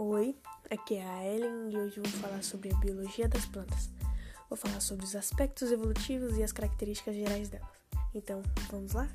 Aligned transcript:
Oi, 0.00 0.36
aqui 0.70 0.94
é 0.94 1.04
a 1.04 1.26
Ellen 1.26 1.72
e 1.72 1.76
hoje 1.76 1.98
vou 1.98 2.08
falar 2.20 2.40
sobre 2.44 2.72
a 2.72 2.76
biologia 2.76 3.28
das 3.28 3.46
plantas. 3.46 3.90
Vou 4.48 4.56
falar 4.56 4.78
sobre 4.78 5.04
os 5.04 5.16
aspectos 5.16 5.72
evolutivos 5.72 6.38
e 6.38 6.42
as 6.44 6.52
características 6.52 7.16
gerais 7.16 7.48
delas. 7.48 7.66
Então, 8.14 8.40
vamos 8.70 8.92
lá? 8.92 9.08